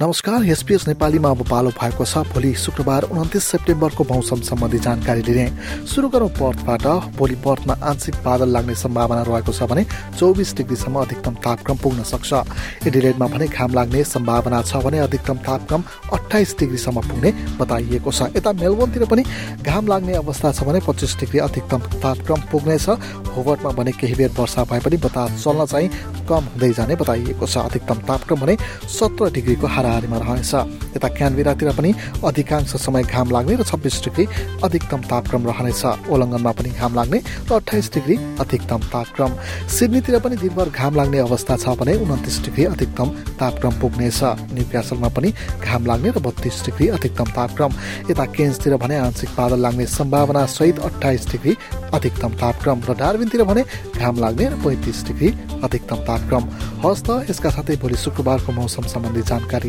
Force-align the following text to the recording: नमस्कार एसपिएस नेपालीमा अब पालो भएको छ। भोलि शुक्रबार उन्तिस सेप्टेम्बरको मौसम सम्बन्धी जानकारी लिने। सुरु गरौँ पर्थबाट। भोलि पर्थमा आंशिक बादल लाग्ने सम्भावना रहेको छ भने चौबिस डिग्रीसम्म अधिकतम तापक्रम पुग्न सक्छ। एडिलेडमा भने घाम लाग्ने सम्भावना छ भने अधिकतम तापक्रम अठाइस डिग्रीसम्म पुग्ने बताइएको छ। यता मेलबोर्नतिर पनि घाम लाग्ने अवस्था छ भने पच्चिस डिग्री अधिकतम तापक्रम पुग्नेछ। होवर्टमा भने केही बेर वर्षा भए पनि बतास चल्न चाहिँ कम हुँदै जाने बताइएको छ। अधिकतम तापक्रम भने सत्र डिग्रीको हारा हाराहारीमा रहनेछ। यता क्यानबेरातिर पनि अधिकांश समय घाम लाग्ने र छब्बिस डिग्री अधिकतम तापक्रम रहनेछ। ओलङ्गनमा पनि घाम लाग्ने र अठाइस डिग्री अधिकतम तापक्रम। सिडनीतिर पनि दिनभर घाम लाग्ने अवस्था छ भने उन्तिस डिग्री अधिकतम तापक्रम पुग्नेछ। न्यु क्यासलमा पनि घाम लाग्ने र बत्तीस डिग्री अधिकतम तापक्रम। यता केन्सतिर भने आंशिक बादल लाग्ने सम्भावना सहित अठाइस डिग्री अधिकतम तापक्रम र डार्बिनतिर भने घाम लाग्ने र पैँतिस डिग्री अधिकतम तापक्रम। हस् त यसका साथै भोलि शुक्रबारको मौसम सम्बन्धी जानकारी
नमस्कार 0.00 0.44
एसपिएस 0.44 0.86
नेपालीमा 0.88 1.30
अब 1.30 1.42
पालो 1.50 1.70
भएको 1.74 2.04
छ। 2.06 2.18
भोलि 2.30 2.52
शुक्रबार 2.54 3.02
उन्तिस 3.10 3.44
सेप्टेम्बरको 3.44 4.04
मौसम 4.06 4.40
सम्बन्धी 4.46 4.78
जानकारी 4.78 5.22
लिने। 5.26 5.46
सुरु 5.90 6.08
गरौँ 6.08 6.28
पर्थबाट। 6.38 6.86
भोलि 7.18 7.34
पर्थमा 7.42 7.74
आंशिक 7.82 8.14
बादल 8.22 8.48
लाग्ने 8.48 8.74
सम्भावना 8.78 9.22
रहेको 9.26 9.52
छ 9.52 9.66
भने 9.66 9.84
चौबिस 10.14 10.54
डिग्रीसम्म 10.56 11.02
अधिकतम 11.02 11.34
तापक्रम 11.42 11.76
पुग्न 11.82 12.02
सक्छ। 12.06 12.86
एडिलेडमा 12.86 13.26
भने 13.26 13.46
घाम 13.48 13.74
लाग्ने 13.74 14.04
सम्भावना 14.06 14.62
छ 14.62 14.76
भने 14.86 14.98
अधिकतम 15.02 15.38
तापक्रम 15.42 15.82
अठाइस 16.14 16.54
डिग्रीसम्म 16.58 17.00
पुग्ने 17.02 17.30
बताइएको 17.58 18.12
छ। 18.12 18.30
यता 18.38 18.52
मेलबोर्नतिर 18.54 19.04
पनि 19.10 19.22
घाम 19.66 19.86
लाग्ने 19.88 20.14
अवस्था 20.22 20.52
छ 20.52 20.62
भने 20.62 20.80
पच्चिस 20.86 21.18
डिग्री 21.18 21.38
अधिकतम 21.42 21.90
तापक्रम 21.98 22.46
पुग्नेछ। 22.46 22.86
होवर्टमा 23.34 23.70
भने 23.74 23.92
केही 23.98 24.14
बेर 24.14 24.30
वर्षा 24.38 24.64
भए 24.70 24.80
पनि 24.86 24.96
बतास 25.02 25.42
चल्न 25.42 25.66
चाहिँ 25.66 25.90
कम 26.30 26.54
हुँदै 26.54 26.72
जाने 26.78 26.94
बताइएको 27.02 27.46
छ। 27.46 27.66
अधिकतम 27.66 28.06
तापक्रम 28.06 28.40
भने 28.46 28.56
सत्र 28.94 29.30
डिग्रीको 29.34 29.66
हारा 29.66 29.86
हाराहारीमा 29.88 30.16
रहनेछ। 30.18 30.52
यता 30.96 31.08
क्यानबेरातिर 31.08 31.70
पनि 31.72 31.90
अधिकांश 32.24 32.76
समय 32.76 33.02
घाम 33.04 33.30
लाग्ने 33.32 33.54
र 33.56 33.62
छब्बिस 33.64 33.96
डिग्री 34.04 34.24
अधिकतम 34.64 35.00
तापक्रम 35.08 35.42
रहनेछ। 35.48 35.82
ओलङ्गनमा 36.12 36.52
पनि 36.52 36.70
घाम 36.76 36.92
लाग्ने 36.94 37.18
र 37.48 37.52
अठाइस 37.56 37.86
डिग्री 37.94 38.16
अधिकतम 38.36 38.80
तापक्रम। 38.92 39.30
सिडनीतिर 39.66 40.18
पनि 40.20 40.36
दिनभर 40.36 40.68
घाम 40.68 40.92
लाग्ने 40.94 41.18
अवस्था 41.18 41.56
छ 41.56 41.66
भने 41.80 41.94
उन्तिस 42.04 42.36
डिग्री 42.44 42.64
अधिकतम 42.68 43.08
तापक्रम 43.40 43.72
पुग्नेछ। 43.80 44.20
न्यु 44.52 44.64
क्यासलमा 44.70 45.08
पनि 45.08 45.28
घाम 45.64 45.86
लाग्ने 45.86 46.08
र 46.10 46.18
बत्तीस 46.20 46.62
डिग्री 46.66 46.86
अधिकतम 46.98 47.28
तापक्रम। 47.32 47.70
यता 48.10 48.24
केन्सतिर 48.36 48.76
भने 48.76 48.96
आंशिक 48.98 49.30
बादल 49.38 49.60
लाग्ने 49.60 49.86
सम्भावना 49.88 50.44
सहित 50.46 50.78
अठाइस 50.78 51.22
डिग्री 51.32 51.56
अधिकतम 51.94 52.32
तापक्रम 52.36 52.78
र 52.88 52.94
डार्बिनतिर 52.94 53.42
भने 53.44 53.62
घाम 53.96 54.14
लाग्ने 54.20 54.44
र 54.48 54.54
पैँतिस 54.60 55.04
डिग्री 55.06 55.28
अधिकतम 55.64 55.98
तापक्रम। 56.04 56.44
हस् 56.84 57.02
त 57.06 57.08
यसका 57.30 57.50
साथै 57.50 57.76
भोलि 57.82 57.96
शुक्रबारको 57.96 58.52
मौसम 58.52 58.84
सम्बन्धी 58.88 59.22
जानकारी 59.22 59.68